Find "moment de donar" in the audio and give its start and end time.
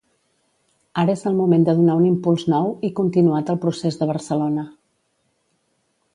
1.41-1.97